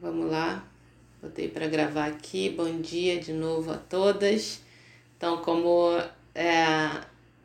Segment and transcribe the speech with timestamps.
[0.00, 0.64] Vamos lá.
[1.22, 2.50] Botei para gravar aqui.
[2.50, 4.60] Bom dia de novo a todas.
[5.16, 5.96] Então, como
[6.34, 6.90] é,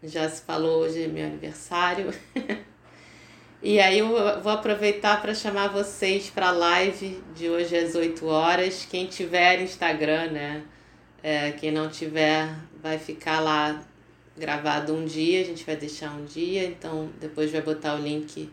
[0.04, 2.12] já se falou, hoje é meu aniversário.
[3.62, 8.26] e aí eu vou aproveitar para chamar vocês para a live de hoje às 8
[8.26, 8.86] horas.
[8.90, 10.64] Quem tiver Instagram, né?
[11.22, 12.50] É, quem não tiver,
[12.82, 13.82] vai ficar lá
[14.36, 15.42] gravado um dia.
[15.42, 18.50] A gente vai deixar um dia, então depois vai botar o link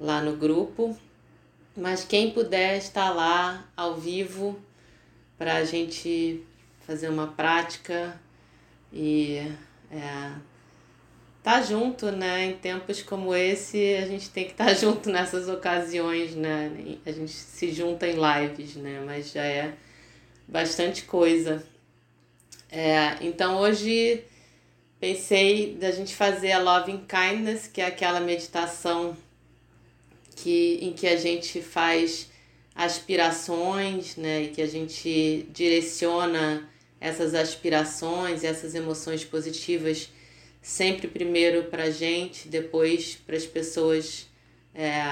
[0.00, 0.98] lá no grupo.
[1.76, 4.58] Mas quem puder estar lá ao vivo
[5.36, 6.44] para a gente
[6.86, 8.20] fazer uma prática
[8.92, 9.38] e
[9.90, 10.32] é,
[11.42, 12.46] tá junto, né?
[12.46, 16.70] Em tempos como esse, a gente tem que estar tá junto nessas ocasiões, né?
[17.04, 19.02] A gente se junta em lives, né?
[19.04, 19.74] Mas já é
[20.46, 21.66] bastante coisa.
[22.70, 24.24] É, então hoje
[24.98, 29.16] pensei da gente fazer a Loving Kindness, que é aquela meditação
[30.36, 32.30] que, em que a gente faz
[32.74, 36.68] aspirações, né, e que a gente direciona
[37.00, 40.10] essas aspirações, essas emoções positivas
[40.60, 44.26] sempre primeiro para a gente, depois para as pessoas,
[44.74, 45.02] é,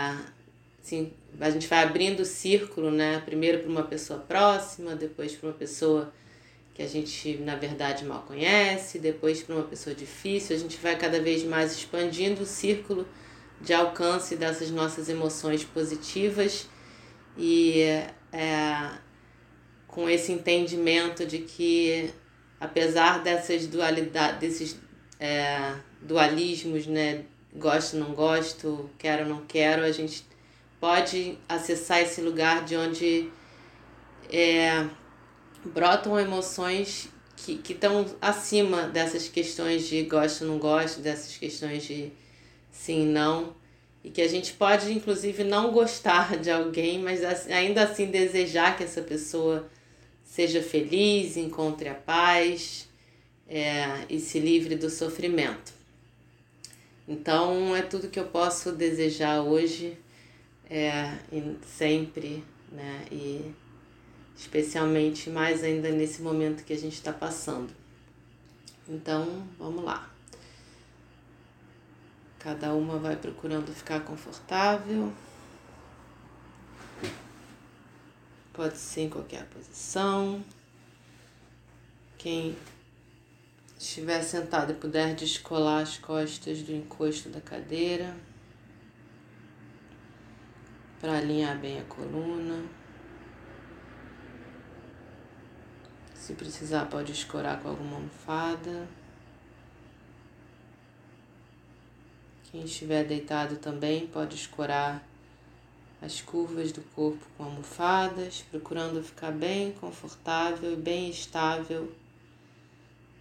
[0.82, 5.50] assim, a gente vai abrindo o círculo, né, primeiro para uma pessoa próxima, depois para
[5.50, 6.12] uma pessoa
[6.74, 10.96] que a gente na verdade mal conhece, depois para uma pessoa difícil, a gente vai
[10.96, 13.06] cada vez mais expandindo o círculo
[13.62, 16.68] de alcance dessas nossas emoções positivas
[17.38, 17.80] e
[18.32, 18.90] é,
[19.86, 22.12] com esse entendimento de que
[22.58, 24.76] apesar dessas dualidades, desses
[25.18, 27.24] é, dualismos, né,
[27.54, 30.26] gosto não gosto, quero não quero, a gente
[30.80, 33.30] pode acessar esse lugar de onde
[34.30, 34.84] é,
[35.64, 42.12] brotam emoções que estão acima dessas questões de gosto não gosto, dessas questões de
[42.72, 43.54] sim, não,
[44.02, 48.82] e que a gente pode inclusive não gostar de alguém, mas ainda assim desejar que
[48.82, 49.70] essa pessoa
[50.24, 52.88] seja feliz, encontre a paz
[53.48, 55.72] é, e se livre do sofrimento.
[57.06, 59.98] Então é tudo que eu posso desejar hoje
[60.70, 61.18] é,
[61.66, 63.04] sempre, né?
[63.10, 63.52] E
[64.36, 67.70] especialmente mais ainda nesse momento que a gente está passando.
[68.88, 70.10] Então vamos lá.
[72.42, 75.12] Cada uma vai procurando ficar confortável.
[78.52, 80.44] Pode ser em qualquer posição.
[82.18, 82.56] Quem
[83.78, 88.12] estiver sentado e puder descolar as costas do encosto da cadeira
[91.00, 92.64] para alinhar bem a coluna.
[96.16, 98.88] Se precisar, pode escorar com alguma almofada.
[102.52, 105.02] Quem estiver deitado também pode escorar
[106.02, 111.90] as curvas do corpo com almofadas, procurando ficar bem confortável e bem estável,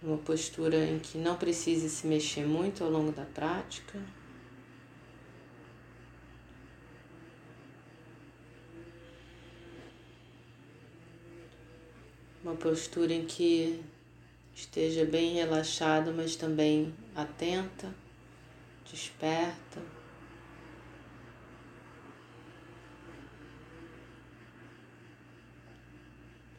[0.02, 3.98] numa postura em que não precise se mexer muito ao longo da prática.
[12.44, 13.82] Uma postura em que
[14.54, 18.01] esteja bem relaxado, mas também atenta
[18.92, 19.80] desperta.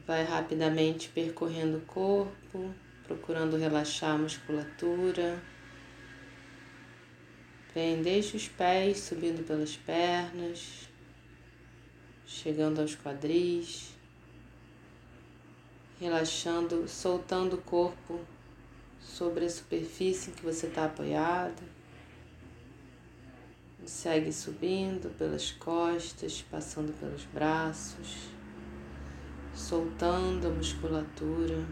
[0.06, 2.74] Vai rapidamente percorrendo o corpo,
[3.04, 5.42] procurando relaxar a musculatura.
[7.74, 10.90] Vem desde os pés, subindo pelas pernas,
[12.26, 13.96] chegando aos quadris,
[16.00, 18.20] relaxando, soltando o corpo
[19.00, 21.83] sobre a superfície em que você está apoiado.
[23.86, 28.30] Segue subindo pelas costas, passando pelos braços,
[29.54, 31.66] soltando a musculatura,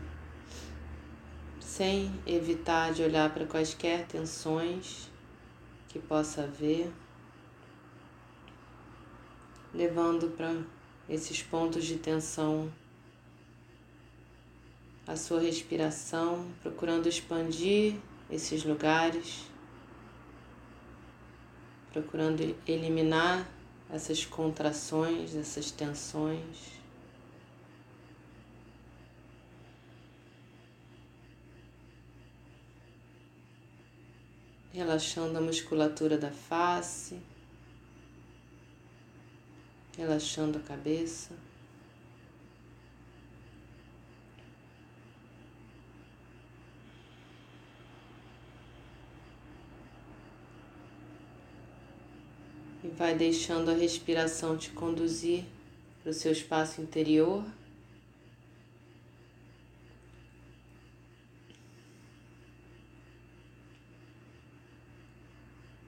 [1.59, 5.09] sem evitar de olhar para quaisquer tensões
[5.87, 6.91] que possa haver,
[9.73, 10.61] levando para
[11.07, 12.69] esses pontos de tensão
[15.07, 17.95] a sua respiração, procurando expandir
[18.29, 19.50] esses lugares
[21.91, 23.49] procurando eliminar
[23.89, 26.79] essas contrações, essas tensões.
[34.73, 37.19] Relaxando a musculatura da face,
[39.97, 41.50] relaxando a cabeça.
[53.01, 55.43] Vai deixando a respiração te conduzir
[56.03, 57.43] para o seu espaço interior.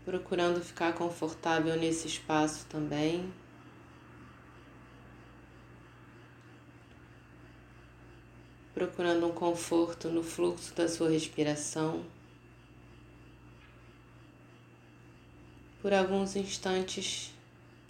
[0.04, 3.31] Procurando ficar confortável nesse espaço também.
[8.74, 12.04] Procurando um conforto no fluxo da sua respiração.
[15.83, 17.33] Por alguns instantes,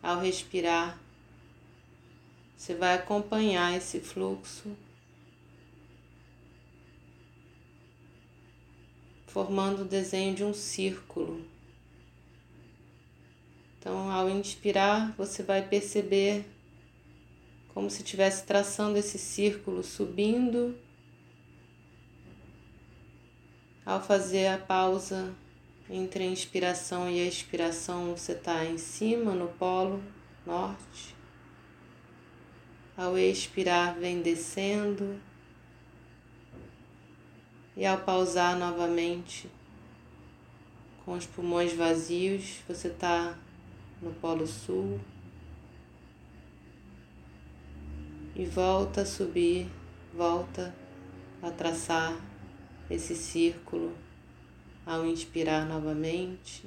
[0.01, 1.00] ao respirar,
[2.57, 4.75] você vai acompanhar esse fluxo,
[9.28, 11.45] formando o desenho de um círculo.
[13.78, 16.48] Então, ao inspirar, você vai perceber
[17.75, 20.75] como se estivesse traçando esse círculo, subindo.
[23.86, 25.31] Ao fazer a pausa
[25.90, 30.02] entre a inspiração e a expiração, você está em cima, no polo
[30.46, 31.16] norte.
[32.96, 35.20] Ao expirar, vem descendo.
[37.76, 39.50] E ao pausar novamente,
[41.04, 43.38] com os pulmões vazios, você está
[44.02, 45.00] no Polo Sul.
[48.36, 49.68] E volta a subir,
[50.14, 50.74] volta
[51.42, 52.16] a traçar
[52.90, 53.96] esse círculo
[54.86, 56.64] ao inspirar novamente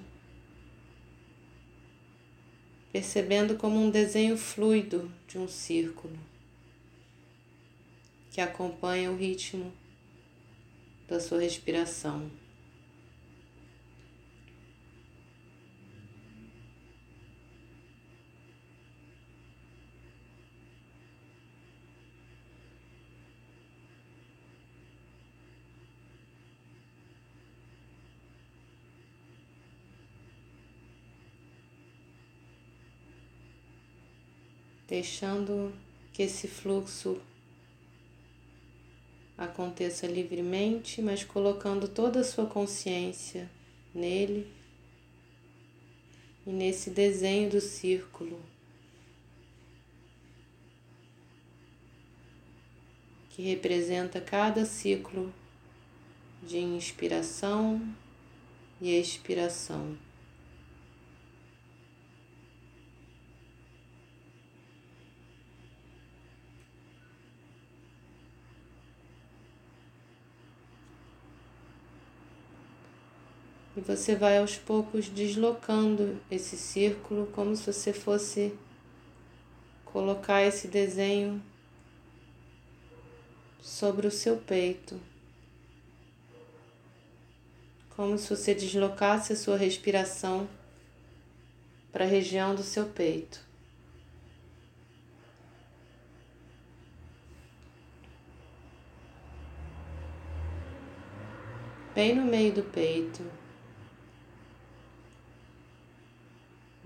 [2.97, 6.19] percebendo como um desenho fluido de um círculo
[8.31, 9.71] que acompanha o ritmo
[11.07, 12.31] da sua respiração.
[34.87, 35.73] Deixando
[36.13, 37.21] que esse fluxo
[39.37, 43.51] aconteça livremente, mas colocando toda a sua consciência
[43.95, 44.51] nele
[46.47, 48.41] e nesse desenho do círculo
[53.31, 55.31] que representa cada ciclo
[56.43, 57.87] de inspiração
[58.81, 59.99] e expiração.
[73.77, 78.55] E você vai aos poucos deslocando esse círculo como se você fosse
[79.85, 81.43] colocar esse desenho
[83.61, 84.99] sobre o seu peito.
[87.95, 90.49] Como se você deslocasse a sua respiração
[91.93, 93.45] para a região do seu peito.
[101.95, 103.36] Bem no meio do peito.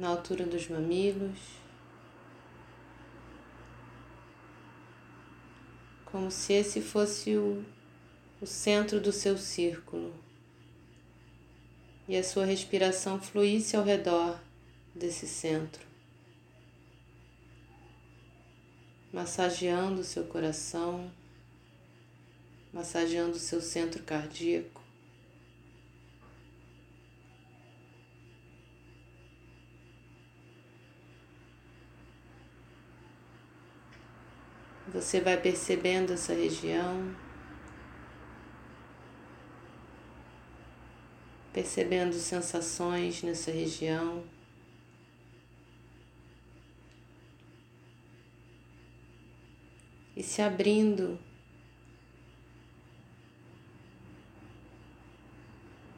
[0.00, 1.38] Na altura dos mamilos,
[6.06, 7.62] como se esse fosse o,
[8.41, 10.14] o centro do seu círculo.
[12.08, 14.41] E a sua respiração fluísse ao redor
[14.94, 15.87] desse centro,
[19.12, 21.13] massageando o seu coração,
[22.72, 24.80] massageando o seu centro cardíaco.
[34.93, 37.15] Você vai percebendo essa região,
[41.53, 44.25] percebendo sensações nessa região.
[50.17, 51.19] E se abrindo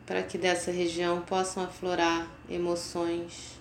[0.05, 3.59] para que dessa região possam aflorar emoções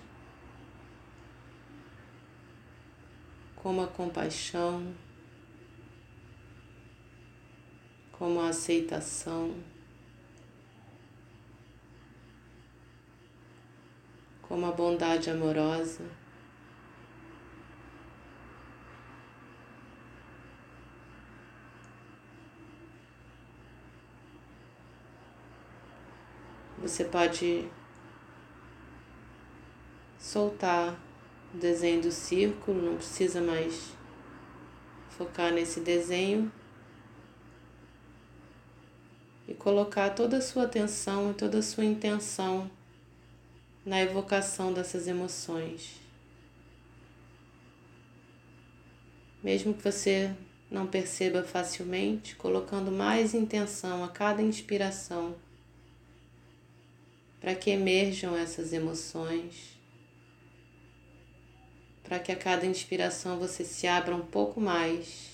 [3.56, 4.92] como a compaixão.
[8.22, 9.52] Como a aceitação,
[14.42, 16.04] como a bondade amorosa.
[26.78, 27.68] Você pode
[30.16, 30.96] soltar
[31.52, 33.96] o desenho do círculo, não precisa mais
[35.10, 36.52] focar nesse desenho
[39.51, 42.70] e colocar toda a sua atenção e toda a sua intenção
[43.84, 46.02] na evocação dessas emoções.
[49.42, 50.32] mesmo que você
[50.70, 55.34] não perceba facilmente, colocando mais intenção a cada inspiração,
[57.40, 59.78] para que emerjam essas emoções,
[62.04, 65.31] para que a cada inspiração você se abra um pouco mais.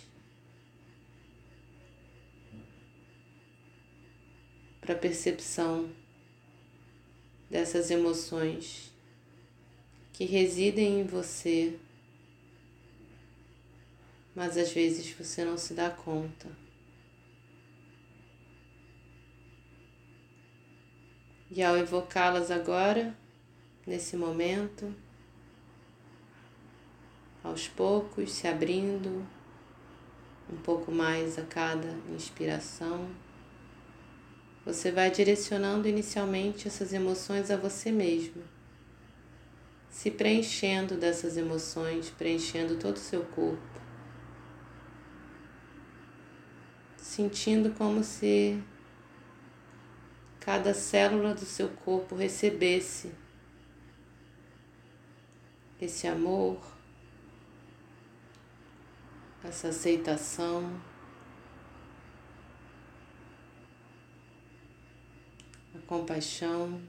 [4.89, 5.91] Para a percepção
[7.51, 8.91] dessas emoções
[10.15, 11.79] que residem em você
[14.35, 16.49] mas às vezes você não se dá conta.
[21.51, 23.15] E ao evocá-las agora,
[23.87, 24.95] nesse momento,
[27.45, 29.27] aos poucos se abrindo
[30.51, 33.28] um pouco mais a cada inspiração,
[34.69, 38.43] você vai direcionando inicialmente essas emoções a você mesmo,
[39.89, 43.79] se preenchendo dessas emoções, preenchendo todo o seu corpo.
[47.01, 48.63] sentindo como se
[50.39, 53.11] cada célula do seu corpo recebesse
[55.81, 56.61] esse amor,
[59.43, 60.79] essa aceitação,
[65.89, 66.81] compaixão,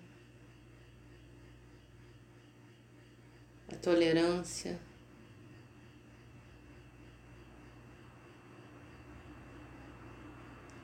[3.71, 4.77] a tolerância.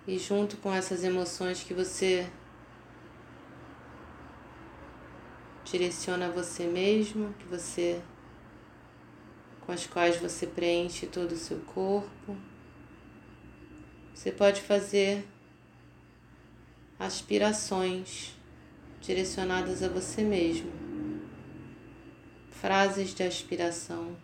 [0.07, 2.29] E junto com essas emoções que você
[5.65, 8.01] direciona a você mesmo, que você
[9.65, 12.37] com as quais você preenche todo o seu corpo.
[14.13, 15.27] Você pode fazer
[16.99, 18.35] aspirações
[19.01, 20.71] direcionadas a você mesmo.
[22.49, 24.15] Frases de aspiração.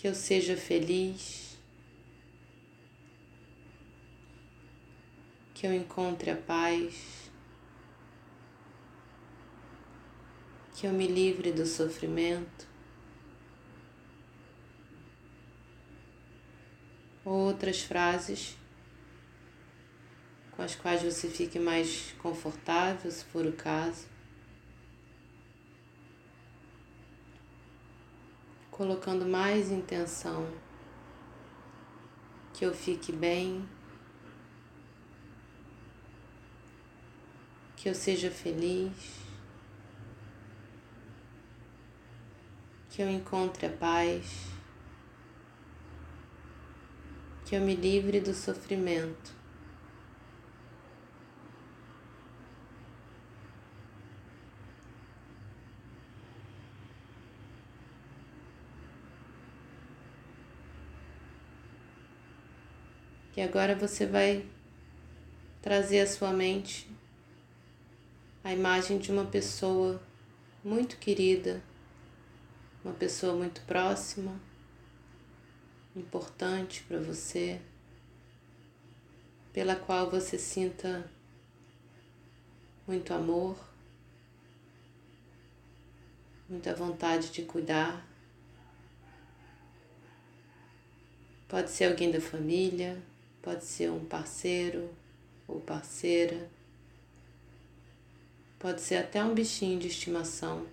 [0.00, 1.58] que eu seja feliz,
[5.52, 7.30] que eu encontre a paz,
[10.74, 12.69] que eu me livre do sofrimento.
[17.32, 18.56] Outras frases
[20.50, 24.08] com as quais você fique mais confortável, se for o caso.
[28.72, 30.48] colocando mais intenção,
[32.54, 33.68] que eu fique bem,
[37.76, 39.20] que eu seja feliz,
[42.88, 44.50] que eu encontre a paz,
[47.50, 49.34] que eu me livre do sofrimento.
[63.36, 64.46] E agora você vai
[65.60, 66.88] trazer à sua mente
[68.44, 70.00] a imagem de uma pessoa
[70.62, 71.60] muito querida,
[72.84, 74.40] uma pessoa muito próxima,
[75.94, 77.60] importante para você,
[79.52, 81.10] pela qual você sinta
[82.86, 83.58] muito amor,
[86.48, 88.06] muita vontade de cuidar.
[91.48, 93.02] Pode ser alguém da família,
[93.42, 94.94] Pode ser um parceiro
[95.48, 96.50] ou parceira.
[98.58, 100.66] Pode ser até um bichinho de estimação.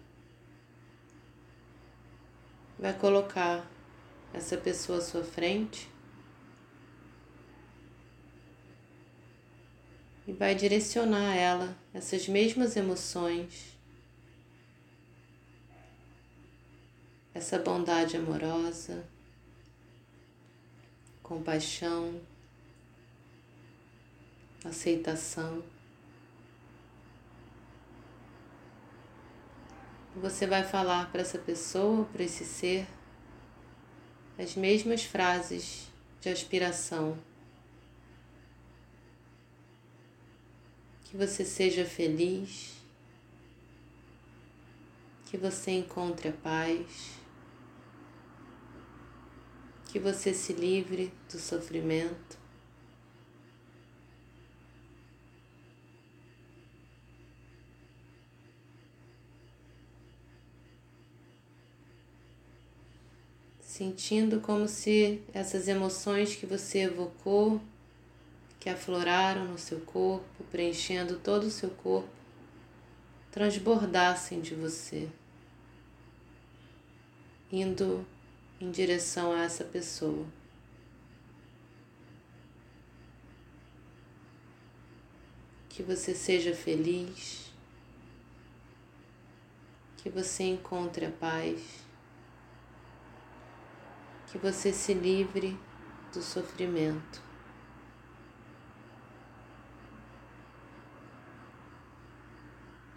[2.78, 3.66] Vai colocar
[4.34, 5.90] essa pessoa à sua frente
[10.28, 13.78] e vai direcionar a ela essas mesmas emoções,
[17.34, 19.08] essa bondade amorosa,
[21.24, 22.22] compaixão
[24.68, 25.64] aceitação.
[30.16, 32.88] Você vai falar para essa pessoa, para esse ser,
[34.38, 35.88] as mesmas frases
[36.22, 37.18] de aspiração.
[41.06, 42.74] Que você seja feliz,
[45.26, 47.12] que você encontre a paz,
[49.90, 52.38] que você se livre do sofrimento.
[63.78, 67.62] Sentindo como se essas emoções que você evocou,
[68.60, 72.10] que afloraram no seu corpo, preenchendo todo o seu corpo,
[73.32, 75.08] transbordassem de você.
[77.52, 78.04] indo
[78.60, 80.26] em direção a essa pessoa.
[85.70, 87.52] Que você seja feliz,
[89.98, 91.87] que você encontre a paz,
[94.38, 95.58] que você se livre
[96.14, 97.22] do sofrimento.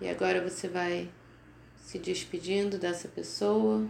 [0.01, 1.11] E agora você vai
[1.77, 3.87] se despedindo dessa pessoa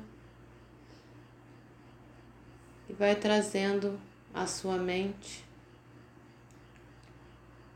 [2.88, 4.00] e vai trazendo
[4.32, 5.44] à sua mente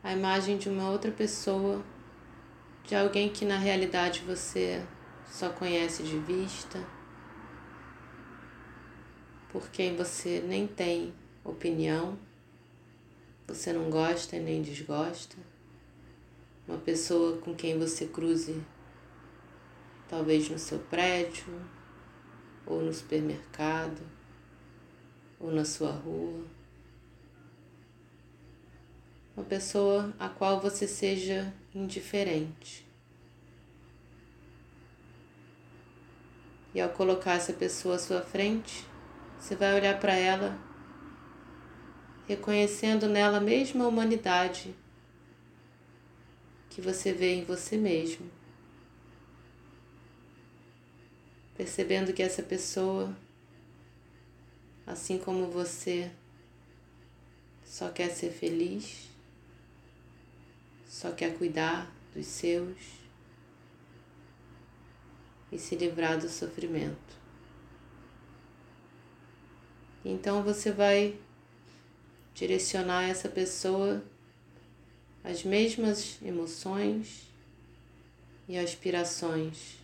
[0.03, 1.83] a imagem de uma outra pessoa,
[2.85, 4.85] de alguém que na realidade você
[5.27, 6.85] só conhece de vista,
[9.55, 12.19] por quem você nem tem opinião,
[13.47, 15.37] você não gosta e nem desgosta,
[16.67, 18.61] uma pessoa com quem você cruze
[20.09, 21.55] talvez no seu prédio,
[22.67, 24.03] ou no supermercado,
[25.39, 26.45] ou na sua rua.
[29.37, 32.85] Uma pessoa a qual você seja indiferente.
[36.75, 38.93] E ao colocar essa pessoa à sua frente,
[39.45, 40.59] você vai olhar para ela,
[42.27, 44.75] reconhecendo nela a mesma humanidade
[46.71, 48.31] que você vê em você mesmo.
[51.55, 53.15] Percebendo que essa pessoa,
[54.87, 56.11] assim como você,
[57.67, 59.11] só quer ser feliz,
[60.89, 62.79] só quer cuidar dos seus
[65.53, 67.24] e se livrar do sofrimento.
[70.05, 71.17] Então você vai
[72.35, 74.03] direcionar essa pessoa
[75.25, 77.23] as mesmas emoções
[78.47, 79.79] e aspirações.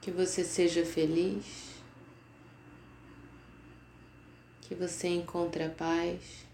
[0.00, 1.44] Que você seja feliz,
[4.60, 6.46] que você encontre a paz,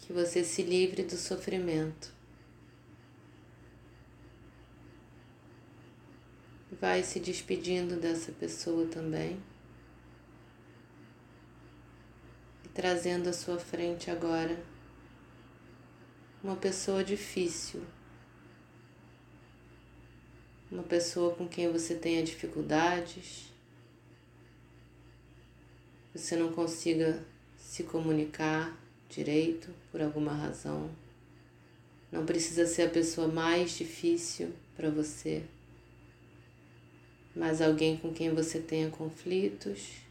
[0.00, 2.15] que você se livre do sofrimento.
[6.80, 9.40] Vai se despedindo dessa pessoa também.
[12.76, 14.62] trazendo à sua frente agora
[16.44, 17.82] uma pessoa difícil,
[20.70, 23.50] uma pessoa com quem você tenha dificuldades,
[26.14, 27.24] você não consiga
[27.56, 30.90] se comunicar direito por alguma razão.
[32.12, 35.42] Não precisa ser a pessoa mais difícil para você,
[37.36, 40.06] mas alguém com quem você tenha conflitos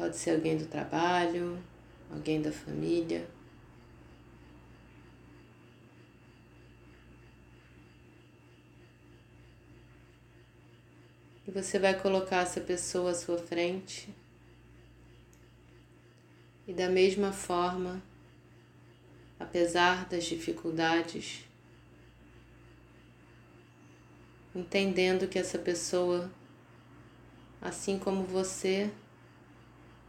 [0.00, 1.62] Pode ser alguém do trabalho,
[2.10, 3.28] alguém da família.
[11.46, 14.08] E você vai colocar essa pessoa à sua frente.
[16.66, 18.02] E da mesma forma,
[19.38, 21.44] apesar das dificuldades,
[24.54, 26.30] entendendo que essa pessoa,
[27.60, 28.90] assim como você,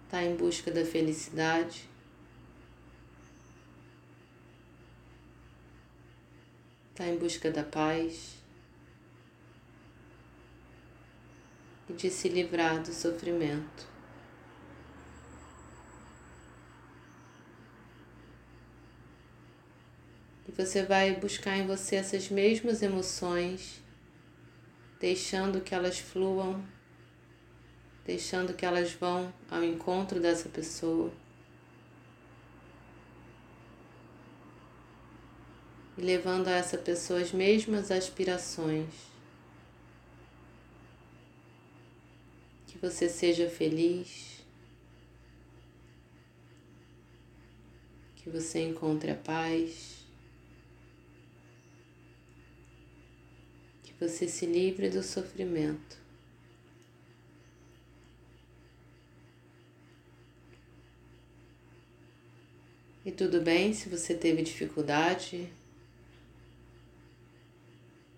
[0.06, 1.90] está em busca da felicidade.
[6.92, 8.36] Está em busca da paz
[11.90, 13.88] e de se livrar do sofrimento.
[20.48, 23.82] E você vai buscar em você essas mesmas emoções,
[25.02, 26.64] deixando que elas fluam
[28.06, 31.12] deixando que elas vão ao encontro dessa pessoa.
[35.98, 38.90] E levando a essa pessoa as mesmas aspirações.
[42.68, 44.44] Que você seja feliz.
[48.16, 50.06] Que você encontre a paz.
[53.84, 55.96] Que você se livre do sofrimento.
[63.06, 65.48] E tudo bem se você teve dificuldade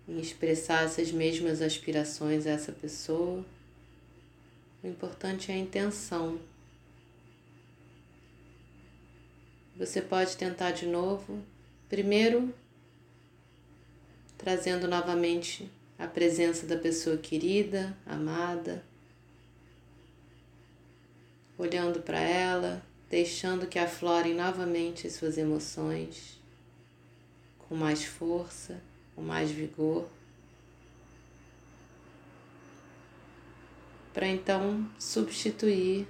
[0.08, 3.46] em expressar essas mesmas aspirações a essa pessoa.
[4.82, 6.40] O importante é a intenção.
[9.76, 11.44] Você pode tentar de novo,
[11.90, 12.54] primeiro
[14.44, 18.84] trazendo novamente a presença da pessoa querida, amada,
[21.58, 26.42] olhando para ela, deixando que aflorem novamente suas emoções,
[27.58, 28.82] com mais força,
[29.16, 30.10] com mais vigor.
[34.14, 36.06] Para então substituir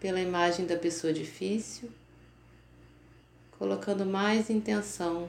[0.00, 1.90] pela imagem da pessoa difícil,
[3.58, 5.28] colocando mais intenção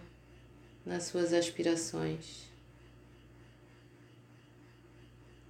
[0.86, 2.45] nas suas aspirações.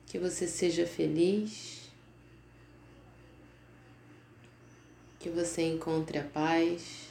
[0.05, 1.89] Que você seja feliz,
[5.19, 7.09] que você encontre a paz,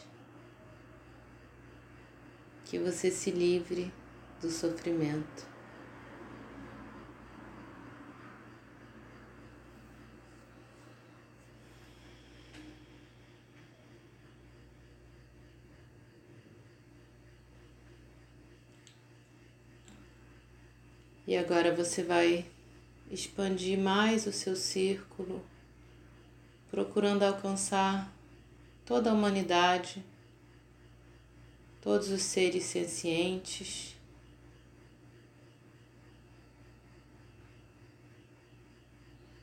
[2.65, 3.93] que você se livre
[4.41, 5.54] do sofrimento.
[21.27, 22.45] E agora você vai
[23.11, 25.45] expandir mais o seu círculo,
[26.71, 28.13] procurando alcançar
[28.85, 30.05] toda a humanidade,
[31.81, 33.95] todos os seres sencientes.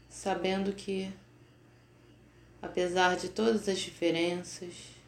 [0.08, 1.12] Sabendo que,
[2.62, 5.01] apesar de todas as diferenças,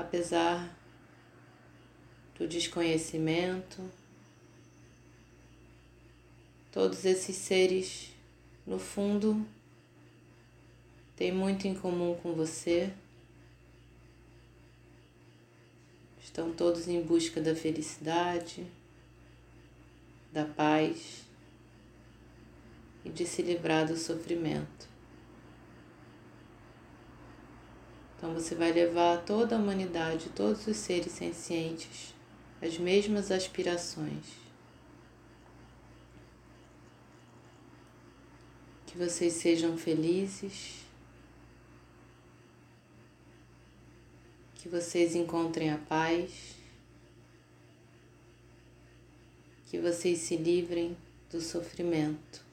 [0.00, 0.76] apesar
[2.36, 3.88] do desconhecimento,
[6.72, 8.10] todos esses seres,
[8.66, 9.46] no fundo,
[11.16, 12.92] têm muito em comum com você.
[16.22, 18.66] Estão todos em busca da felicidade,
[20.32, 21.24] da paz
[23.04, 24.89] e de se livrar do sofrimento.
[28.20, 32.14] Então você vai levar toda a humanidade, todos os seres sencientes,
[32.60, 34.26] as mesmas aspirações.
[38.84, 40.84] Que vocês sejam felizes,
[44.56, 46.56] que vocês encontrem a paz,
[49.70, 50.94] que vocês se livrem
[51.30, 52.49] do sofrimento.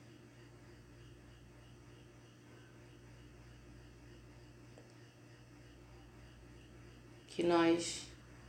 [7.38, 8.08] Que nós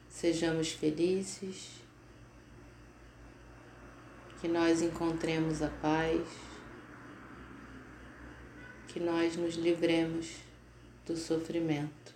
[0.09, 1.73] sejamos felizes,
[4.41, 6.27] que nós encontremos a paz,
[8.87, 10.37] que nós nos livremos
[11.05, 12.15] do sofrimento.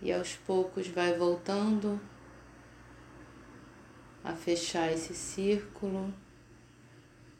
[0.00, 2.00] E aos poucos vai voltando
[4.24, 6.10] a fechar esse círculo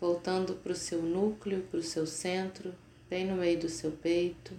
[0.00, 2.74] voltando para o seu núcleo, para o seu centro,
[3.08, 4.54] bem no meio do seu peito,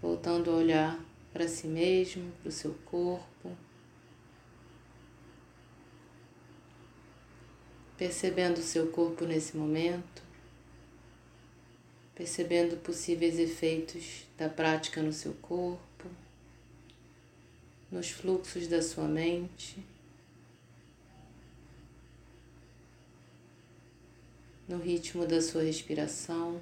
[0.00, 0.98] voltando a olhar
[1.32, 3.54] para si mesmo, para o seu corpo,
[7.98, 10.22] percebendo o seu corpo nesse momento,
[12.14, 16.08] percebendo possíveis efeitos da prática no seu corpo,
[17.90, 19.84] nos fluxos da sua mente.
[24.68, 26.60] No ritmo da sua respiração.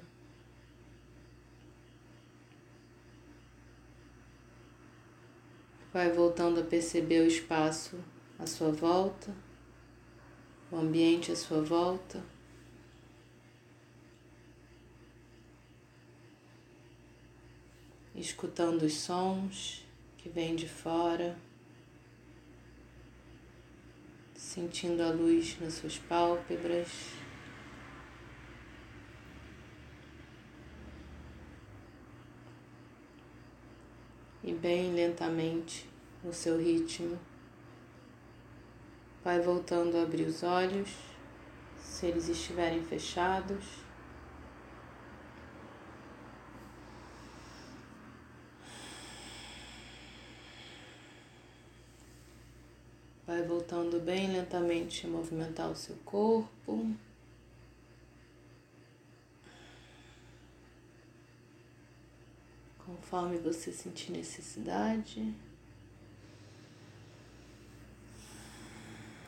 [5.91, 7.99] Vai voltando a perceber o espaço
[8.39, 9.35] à sua volta,
[10.71, 12.23] o ambiente à sua volta.
[18.15, 19.85] Escutando os sons
[20.17, 21.37] que vêm de fora,
[24.33, 27.26] sentindo a luz nas suas pálpebras.
[34.57, 35.87] Bem lentamente,
[36.23, 37.17] no seu ritmo.
[39.23, 40.89] Vai voltando a abrir os olhos,
[41.79, 43.65] se eles estiverem fechados.
[53.25, 56.95] Vai voltando bem lentamente a movimentar o seu corpo.
[63.07, 65.33] Conforme você sentir necessidade.